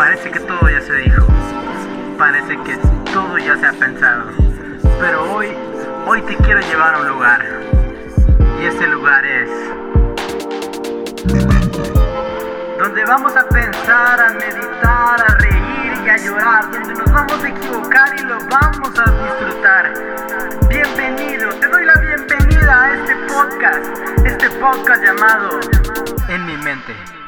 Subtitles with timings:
[0.00, 1.26] Parece que todo ya se dijo.
[2.16, 2.74] Parece que
[3.12, 4.30] todo ya se ha pensado.
[4.98, 5.48] Pero hoy,
[6.06, 7.44] hoy te quiero llevar a un lugar.
[8.58, 9.50] Y ese lugar es...
[12.78, 16.70] Donde vamos a pensar, a meditar, a reír y a llorar.
[16.70, 19.92] Donde nos vamos a equivocar y lo vamos a disfrutar.
[20.70, 24.24] Bienvenido, te doy la bienvenida a este podcast.
[24.24, 25.60] Este podcast llamado
[26.28, 27.19] En mi mente.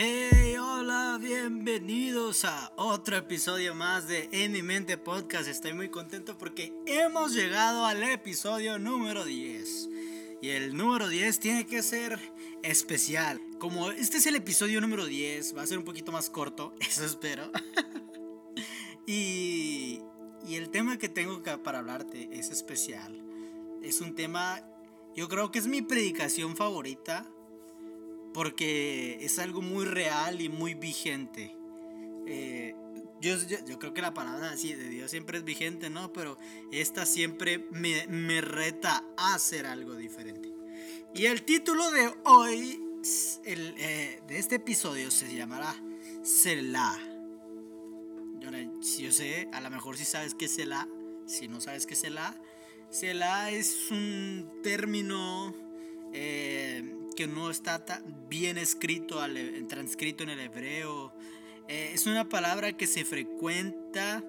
[0.00, 5.48] Hey, hola, bienvenidos a otro episodio más de En mi mente podcast.
[5.48, 9.88] Estoy muy contento porque hemos llegado al episodio número 10.
[10.40, 12.16] Y el número 10 tiene que ser
[12.62, 13.40] especial.
[13.58, 17.04] Como este es el episodio número 10, va a ser un poquito más corto, eso
[17.04, 17.50] espero.
[19.04, 20.00] y,
[20.46, 23.20] y el tema que tengo para hablarte es especial.
[23.82, 24.62] Es un tema,
[25.16, 27.28] yo creo que es mi predicación favorita
[28.38, 31.56] porque es algo muy real y muy vigente.
[32.24, 32.72] Eh,
[33.20, 33.34] yo,
[33.66, 36.12] yo, creo que la palabra así de Dios siempre es vigente, ¿no?
[36.12, 36.38] Pero
[36.70, 40.52] esta siempre me, me reta a hacer algo diferente.
[41.16, 42.80] Y el título de hoy,
[43.44, 45.74] el, eh, de este episodio, se llamará
[46.22, 46.96] Selah.
[48.38, 48.50] Yo,
[49.00, 50.86] yo sé, a lo mejor si sabes qué es Selah,
[51.26, 52.40] si no sabes qué es Selah,
[52.88, 55.56] Selah es un término
[56.12, 57.82] eh, que no está
[58.28, 59.20] bien escrito,
[59.68, 61.12] transcrito en el hebreo.
[61.66, 64.22] Eh, es una palabra que se frecuenta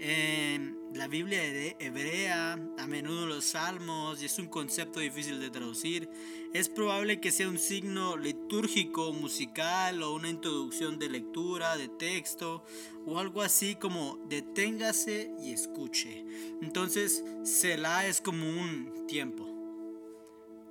[0.00, 1.42] en la Biblia
[1.78, 6.08] hebrea, a menudo los salmos, y es un concepto difícil de traducir.
[6.54, 12.64] Es probable que sea un signo litúrgico, musical o una introducción de lectura, de texto
[13.04, 16.24] o algo así como deténgase y escuche.
[16.62, 19.50] Entonces, Selah es como un tiempo.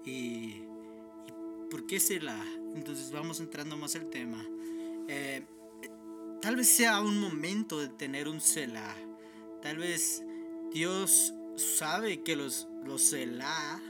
[0.03, 0.70] Y
[1.71, 2.37] ¿Por qué la
[2.75, 4.45] Entonces vamos entrando más al tema.
[5.07, 5.41] Eh,
[6.41, 8.93] tal vez sea un momento de tener un Selah.
[9.61, 10.21] Tal vez
[10.73, 13.81] Dios sabe que los, los Selah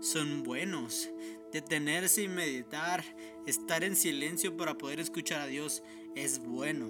[0.00, 1.10] son buenos.
[1.52, 3.04] Detenerse y meditar,
[3.44, 5.82] estar en silencio para poder escuchar a Dios
[6.14, 6.88] es bueno.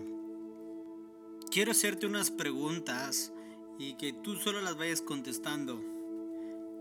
[1.51, 3.33] Quiero hacerte unas preguntas
[3.81, 5.83] y que tú solo las vayas contestando.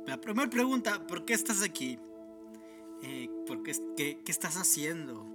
[0.06, 1.98] La primera pregunta, ¿por qué estás aquí?
[3.04, 5.26] Eh, porque, ¿qué, estás haciendo?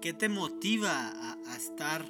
[0.00, 1.12] ¿Qué te motiva
[1.46, 2.04] a, estar?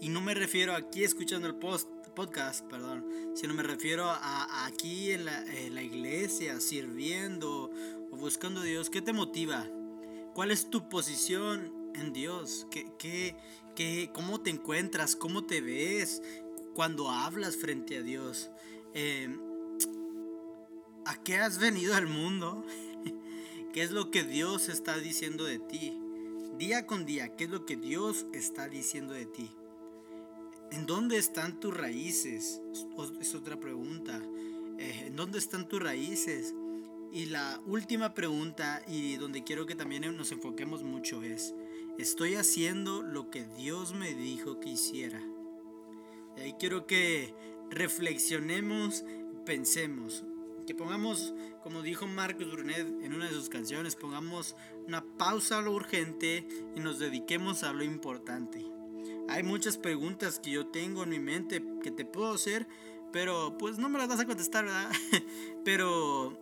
[0.00, 5.12] Y no me refiero aquí escuchando el post, podcast, perdón, sino me refiero a, aquí
[5.12, 7.70] en la, iglesia, sirviendo
[8.10, 8.90] o buscando a Dios.
[8.90, 9.68] ¿Qué te motiva?
[10.34, 12.66] ¿Cuál es tu posición en Dios?
[12.70, 13.36] ¿Qué, qué,
[13.76, 15.14] qué, ¿Cómo te encuentras?
[15.14, 16.22] ¿Cómo te ves
[16.74, 18.50] cuando hablas frente a Dios?
[18.94, 19.28] Eh,
[21.04, 22.64] ¿A qué has venido al mundo?
[23.78, 25.96] ¿Qué es lo que Dios está diciendo de ti?
[26.58, 29.48] Día con día, ¿qué es lo que Dios está diciendo de ti?
[30.72, 32.60] ¿En dónde están tus raíces?
[33.20, 34.20] Es otra pregunta.
[34.80, 36.56] Eh, ¿En dónde están tus raíces?
[37.12, 41.54] Y la última pregunta, y donde quiero que también nos enfoquemos mucho, es,
[41.98, 45.22] ¿estoy haciendo lo que Dios me dijo que hiciera?
[46.36, 47.32] Y ahí quiero que
[47.70, 49.04] reflexionemos,
[49.46, 50.24] pensemos
[50.68, 54.54] que pongamos, como dijo Marcos Brunet en una de sus canciones, pongamos
[54.86, 56.46] una pausa a lo urgente
[56.76, 58.66] y nos dediquemos a lo importante.
[59.30, 62.68] Hay muchas preguntas que yo tengo en mi mente que te puedo hacer,
[63.14, 64.90] pero pues no me las vas a contestar, ¿verdad?
[65.64, 66.38] pero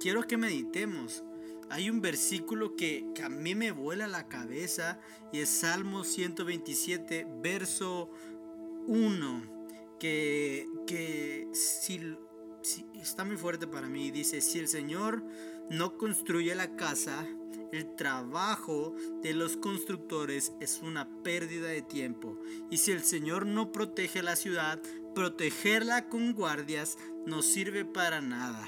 [0.00, 1.22] quiero que meditemos.
[1.70, 4.98] Hay un versículo que, que, a mí me vuela la cabeza
[5.32, 8.10] y es Salmo 127, verso
[8.88, 9.42] 1,
[10.00, 12.16] que, que si
[13.00, 14.10] está muy fuerte para mí.
[14.10, 15.22] Dice, si el Señor
[15.70, 17.26] no construye la casa,
[17.72, 22.38] el trabajo de los constructores es una pérdida de tiempo.
[22.70, 24.80] Y si el Señor no protege la ciudad,
[25.14, 28.66] protegerla con guardias no sirve para nada.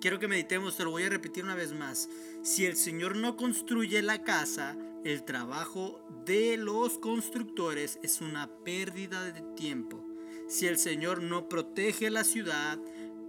[0.00, 2.08] Quiero que meditemos, te lo voy a repetir una vez más.
[2.42, 9.30] Si el Señor no construye la casa, el trabajo de los constructores es una pérdida
[9.30, 10.04] de tiempo.
[10.48, 12.78] Si el Señor no protege la ciudad,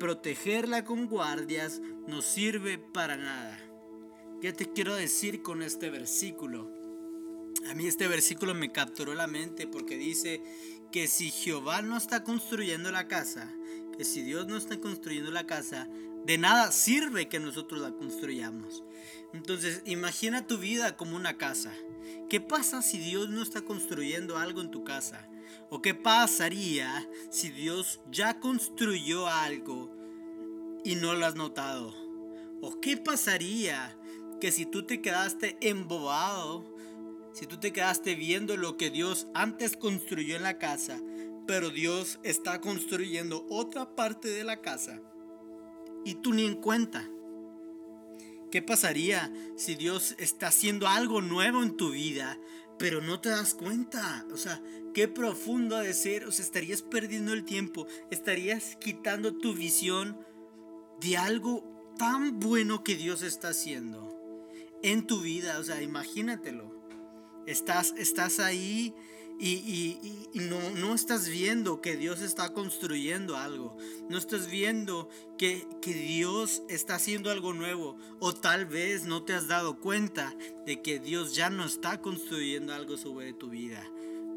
[0.02, 3.56] protegerla con guardias no sirve para nada.
[4.42, 6.72] ¿Qué te quiero decir con este versículo?
[7.70, 10.42] A mí este versículo me capturó la mente porque dice
[10.92, 13.54] que si Jehová no está construyendo la casa,
[13.96, 15.88] que si Dios no está construyendo la casa,
[16.26, 18.84] de nada sirve que nosotros la construyamos.
[19.34, 21.72] Entonces, imagina tu vida como una casa.
[22.30, 25.28] ¿Qué pasa si Dios no está construyendo algo en tu casa?
[25.70, 29.92] ¿O qué pasaría si Dios ya construyó algo
[30.84, 31.94] y no lo has notado?
[32.62, 33.98] ¿O qué pasaría
[34.40, 36.66] que si tú te quedaste embobado,
[37.34, 41.00] si tú te quedaste viendo lo que Dios antes construyó en la casa,
[41.48, 45.02] pero Dios está construyendo otra parte de la casa
[46.06, 47.10] y tú ni en cuenta?
[48.52, 52.38] ¿Qué pasaría si Dios está haciendo algo nuevo en tu vida,
[52.78, 54.26] pero no te das cuenta?
[54.32, 54.62] O sea,
[54.94, 60.20] qué profundo de ser, o sea, estarías perdiendo el tiempo, estarías quitando tu visión
[61.00, 61.64] de algo
[61.98, 64.22] tan bueno que Dios está haciendo
[64.84, 66.82] en tu vida, o sea, imagínatelo.
[67.46, 68.94] Estás, estás ahí
[69.44, 73.76] y, no, no, estás viendo que Dios está construyendo algo.
[74.08, 75.10] No estás viendo
[75.40, 77.98] que, Dios está haciendo algo nuevo.
[78.20, 80.36] O tal vez no te has dado cuenta
[80.68, 83.84] de que Dios ya no está construyendo algo sobre tu vida.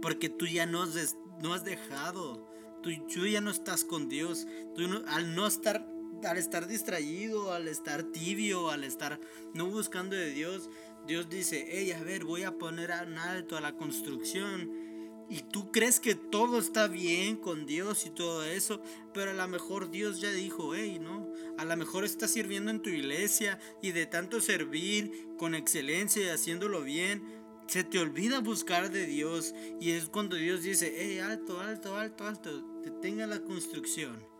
[0.01, 2.49] Porque tú ya no has, no has dejado.
[2.83, 2.91] Tú,
[3.27, 4.47] ya no estás con Dios.
[4.75, 5.87] Tú al no estar
[6.27, 9.21] al estar distraído, al estar tibio, al estar
[9.53, 10.71] no buscando de Dios,
[11.07, 14.84] Dios dice, hey, a ver, voy a poner en alto a la construcción.
[15.31, 18.83] Y tú crees que todo está bien con Dios y todo eso,
[19.15, 22.83] pero a lo mejor Dios ya dijo, hey, no, a lo mejor estás sirviendo en
[22.83, 27.23] tu iglesia y de tanto servir con excelencia y haciéndolo bien,
[27.67, 32.25] se te olvida buscar de Dios y es cuando Dios dice, hey, alto, alto, alto,
[32.25, 34.34] alto, detenga la construcción.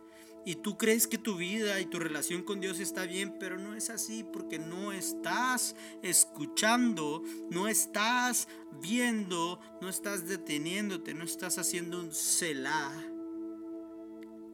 [0.45, 3.73] Y tú crees que tu vida y tu relación con Dios está bien, pero no
[3.73, 8.47] es así porque no estás escuchando, no estás
[8.79, 12.93] viendo, no estás deteniéndote, no estás haciendo un selah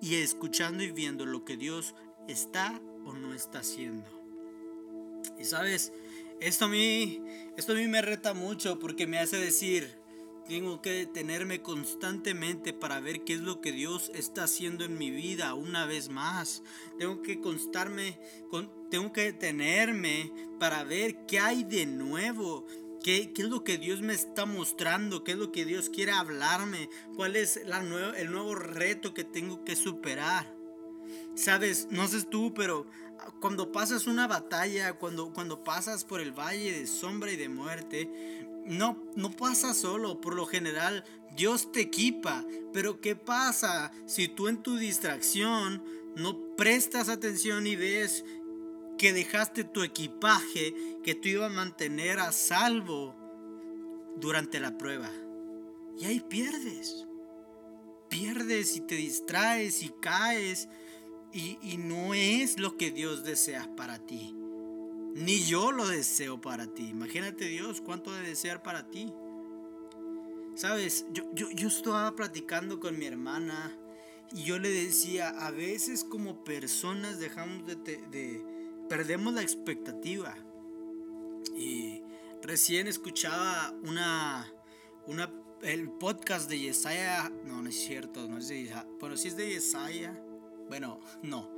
[0.01, 1.93] y escuchando y viendo lo que Dios
[2.29, 4.09] está o no está haciendo.
[5.38, 5.91] Y sabes,
[6.39, 7.21] esto a mí,
[7.57, 10.00] esto a mí me reta mucho porque me hace decir,
[10.47, 15.11] tengo que detenerme constantemente para ver qué es lo que Dios está haciendo en mi
[15.11, 16.63] vida una vez más.
[16.97, 18.19] Tengo que constarme,
[18.89, 22.65] tengo que detenerme para ver qué hay de nuevo.
[23.03, 25.23] ¿Qué, ¿Qué, es lo que Dios me está mostrando?
[25.23, 26.89] ¿Qué es lo que Dios quiere hablarme?
[27.15, 27.79] ¿Cuál es la
[28.17, 30.55] el nuevo reto que tengo que superar?
[31.35, 32.85] Sabes, no sé tú, pero
[33.39, 38.09] cuando pasas una batalla, cuando, cuando pasas por el valle de sombra y de muerte,
[38.65, 41.03] no, no pasa solo, por lo general
[41.35, 45.83] Dios te equipa, pero ¿qué pasa si tú en tu distracción
[46.15, 48.23] no prestas atención y ves
[48.97, 53.15] que dejaste tu equipaje que tú ibas a mantener a salvo
[54.17, 55.09] durante la prueba?
[55.97, 57.06] Y ahí pierdes.
[58.09, 60.67] Pierdes y te distraes y caes
[61.33, 64.35] y, y no es lo que Dios desea para ti.
[65.13, 66.89] Ni yo lo deseo para ti.
[66.89, 69.13] Imagínate Dios cuánto de desear para ti.
[70.55, 73.75] Sabes, yo, yo, estaba platicando con mi hermana
[74.33, 78.45] y yo le decía, a veces como personas dejamos de, de
[78.89, 80.35] perdemos la expectativa.
[81.55, 82.01] Y
[82.41, 84.51] recién escuchaba una,
[85.07, 89.29] una, el podcast de Yesaya, no, no es cierto, no es de Yesaya, bueno, sí
[89.29, 90.21] es de Yesaya,
[90.71, 91.51] bueno, no.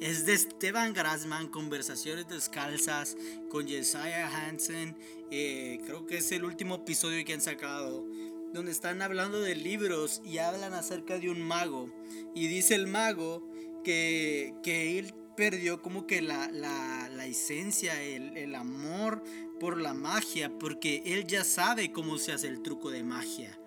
[0.00, 3.14] Es de Esteban Grasman, Conversaciones Descalzas,
[3.50, 4.96] con Jesiah Hansen.
[5.30, 8.06] Eh, creo que es el último episodio que han sacado,
[8.54, 11.92] donde están hablando de libros y hablan acerca de un mago.
[12.34, 13.46] Y dice el mago
[13.84, 19.22] que, que él perdió como que la, la, la esencia, el, el amor
[19.60, 23.58] por la magia, porque él ya sabe cómo se hace el truco de magia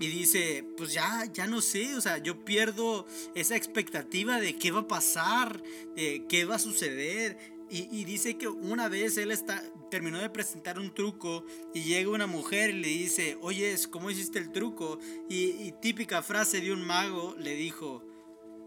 [0.00, 4.70] y dice, pues ya, ya no sé, o sea, yo pierdo esa expectativa de qué
[4.70, 5.60] va a pasar,
[5.96, 7.58] de qué va a suceder.
[7.70, 12.26] Y, dice que una vez él está, terminó de presentar un truco y llega una
[12.26, 14.98] mujer y le dice, oye, ¿cómo hiciste el truco?
[15.28, 18.02] Y, típica frase de un mago le dijo,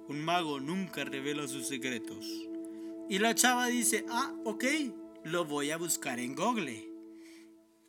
[0.07, 2.27] un mago nunca revela sus secretos.
[3.09, 4.65] Y la chava dice, ah, ok,
[5.23, 6.88] lo voy a buscar en Google.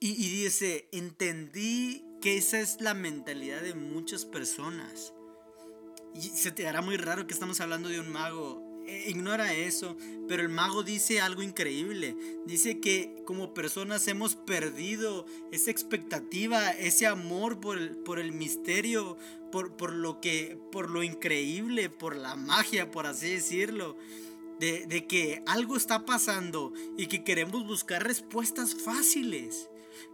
[0.01, 5.13] Y, y dice, entendí que esa es la mentalidad de muchas personas.
[6.15, 8.63] Y se te hará muy raro que estamos hablando de un mago.
[8.87, 9.97] E, ignora eso,
[10.29, 12.17] pero el mago dice algo increíble.
[12.47, 19.19] Dice que como personas hemos perdido esa expectativa, ese amor por el, por el misterio,
[19.51, 23.97] por, por, lo que, por lo increíble, por la magia, por así decirlo.
[24.61, 29.69] De, de que algo está pasando y que queremos buscar respuestas fáciles.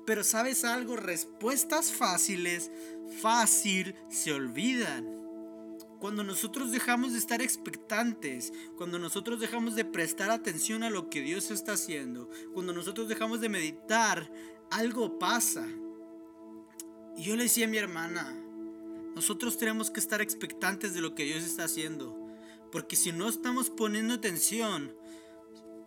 [0.07, 2.71] Pero sabes algo, respuestas fáciles,
[3.21, 5.19] fácil, se olvidan.
[6.01, 11.23] Cuando nosotros dejamos de estar expectantes, cuando nosotros dejamos de prestar atención a lo que
[11.23, 14.31] Dios está haciendo, cuando nosotros dejamos de meditar,
[14.71, 15.67] algo pasa.
[17.17, 18.33] Y yo le decía a mi hermana,
[19.17, 22.17] nosotros tenemos que estar expectantes de lo que Dios está haciendo.
[22.71, 24.95] Porque si no estamos poniendo atención,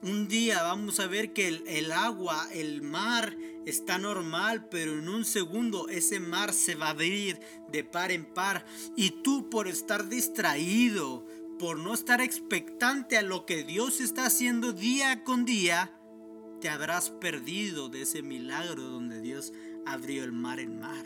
[0.01, 5.25] un día vamos a ver que el, agua, el mar está normal, pero en un
[5.25, 7.39] segundo ese mar se va a abrir
[7.71, 8.65] de par en par.
[8.95, 11.25] Y tú por estar distraído,
[11.59, 15.91] por no estar expectante a lo que Dios está haciendo día con día,
[16.59, 19.51] te habrás perdido de ese milagro donde Dios
[19.85, 21.05] abrió el mar en mar.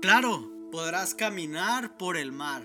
[0.00, 2.64] Claro, podrás caminar por el mar,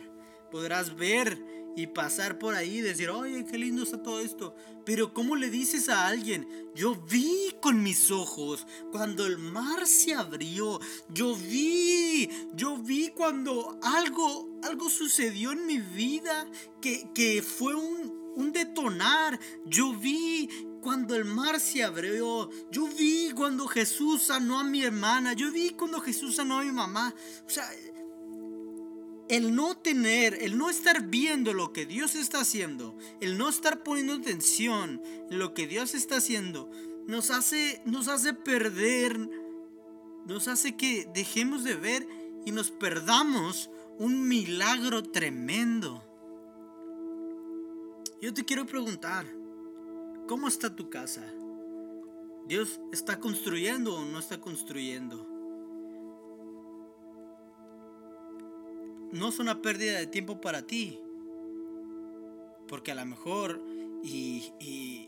[0.51, 1.41] podrás ver
[1.75, 4.55] y pasar por ahí y decir, oye, qué lindo está todo esto.
[4.85, 6.47] Pero ¿cómo le dices a alguien?
[6.75, 10.79] Yo vi con mis ojos cuando el mar se abrió.
[11.09, 16.47] Yo vi, yo vi cuando algo, algo sucedió en mi vida
[16.81, 19.39] que, que fue un, un detonar.
[19.65, 20.49] Yo vi
[20.81, 22.49] cuando el mar se abrió.
[22.71, 25.33] Yo vi cuando Jesús sanó a mi hermana.
[25.33, 27.13] Yo vi cuando Jesús sanó a mi mamá.
[27.45, 27.69] O sea,
[29.29, 33.83] el no tener, el no estar viendo lo que Dios está haciendo, el no estar
[33.83, 36.69] poniendo atención en lo que Dios está haciendo,
[37.05, 39.29] nos hace, nos hace perder,
[40.25, 42.07] nos hace que dejemos de ver
[42.45, 43.69] y nos perdamos
[43.99, 46.03] un milagro tremendo.
[48.21, 49.27] Yo te quiero preguntar,
[50.27, 51.23] ¿cómo está tu casa?
[52.47, 55.38] ¿Dios está construyendo o no está construyendo?
[59.11, 60.99] No es una pérdida de tiempo para ti.
[62.67, 63.61] Porque a lo mejor
[64.03, 65.07] y,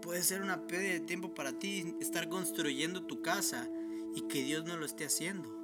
[0.00, 3.68] puede ser una pérdida de tiempo para ti estar construyendo tu casa
[4.14, 5.60] y que Dios no lo esté haciendo.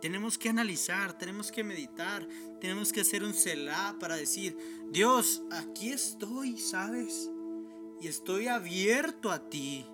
[0.00, 2.26] Tenemos que analizar, tenemos que meditar,
[2.60, 4.56] tenemos que hacer un celá para decir,
[4.90, 7.30] Dios, aquí estoy, ¿sabes?
[8.00, 9.86] Y estoy abierto a ti,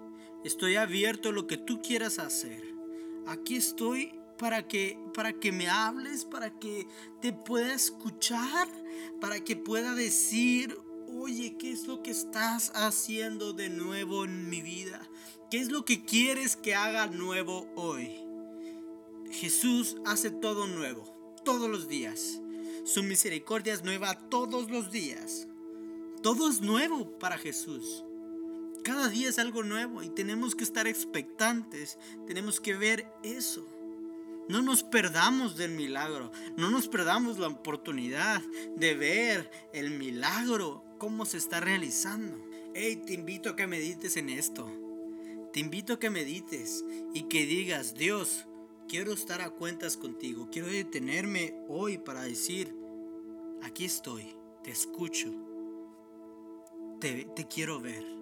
[0.45, 2.63] estoy abierto a lo que tú quieras hacer.
[3.27, 6.89] Aquí estoy para que, para que me hables, para que
[7.21, 8.67] te pueda escuchar,
[9.21, 10.77] para que pueda decir,
[11.17, 15.01] oye, ¿qué es lo que estás haciendo de nuevo en mi vida?
[15.49, 18.11] ¿Qué es lo que quieres que haga nuevo hoy?
[19.31, 21.05] Jesús hace todo nuevo,
[21.45, 22.41] todos los días.
[22.83, 25.47] Su misericordia es nueva todos los días.
[26.21, 28.03] Todo es nuevo para Jesús.
[28.83, 31.97] Cada día es algo nuevo y tenemos que estar expectantes,
[32.27, 33.72] tenemos que ver eso.
[34.49, 38.43] No nos perdamos del milagro, no nos perdamos la oportunidad
[38.77, 42.37] de ver el milagro, cómo se está realizando.
[42.75, 44.69] Hey, te invito a que medites en esto.
[45.53, 48.47] Te invito a que medites y que digas, Dios,
[48.89, 50.49] quiero estar a cuentas contigo.
[50.51, 52.75] Quiero detenerme hoy para decir,
[53.63, 54.35] aquí estoy,
[54.65, 55.33] te escucho,
[57.01, 58.22] te, te quiero ver.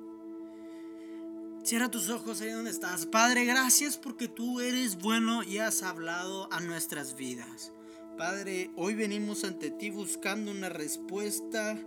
[1.62, 3.06] Cierra tus ojos ahí donde estás.
[3.06, 7.72] Padre, gracias porque tú eres bueno y has hablado a nuestras vidas.
[8.16, 11.78] Padre, hoy venimos ante ti buscando una respuesta.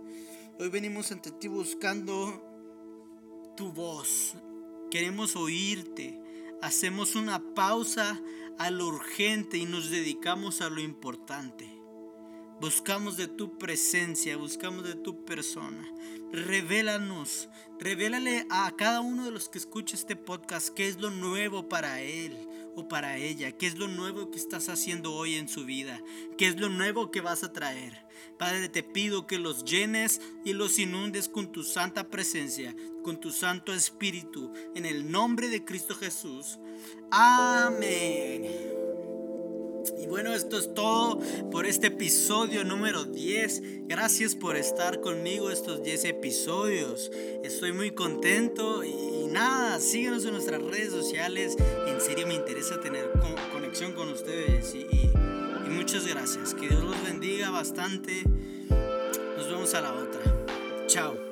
[0.60, 2.42] Hoy venimos ante ti buscando
[3.56, 4.34] tu voz.
[4.90, 6.20] Queremos oírte.
[6.62, 8.20] Hacemos una pausa
[8.58, 11.83] a lo urgente y nos dedicamos a lo importante.
[12.60, 15.86] Buscamos de tu presencia, buscamos de tu persona.
[16.32, 21.68] Revélanos, revélale a cada uno de los que escucha este podcast qué es lo nuevo
[21.68, 25.64] para él o para ella, qué es lo nuevo que estás haciendo hoy en su
[25.64, 26.00] vida,
[26.38, 28.04] qué es lo nuevo que vas a traer.
[28.38, 33.30] Padre, te pido que los llenes y los inundes con tu santa presencia, con tu
[33.30, 36.58] santo espíritu, en el nombre de Cristo Jesús.
[37.10, 38.83] Amén.
[39.98, 41.18] Y bueno, esto es todo
[41.50, 43.86] por este episodio número 10.
[43.86, 47.10] Gracias por estar conmigo estos 10 episodios.
[47.42, 51.56] Estoy muy contento y, nada, síguenos en nuestras redes sociales.
[51.86, 53.10] En serio me interesa tener
[53.52, 54.86] conexión con ustedes y,
[55.68, 56.54] muchas gracias.
[56.54, 58.22] Que Dios los bendiga bastante.
[59.36, 60.20] Nos vemos a la otra.
[60.86, 61.23] Chao.